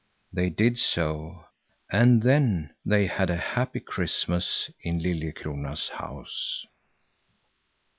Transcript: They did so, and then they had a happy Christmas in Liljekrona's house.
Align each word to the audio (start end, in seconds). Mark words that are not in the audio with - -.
They 0.33 0.49
did 0.49 0.79
so, 0.79 1.45
and 1.91 2.23
then 2.23 2.73
they 2.83 3.05
had 3.05 3.29
a 3.29 3.35
happy 3.37 3.79
Christmas 3.79 4.71
in 4.81 4.99
Liljekrona's 4.99 5.89
house. 5.89 6.65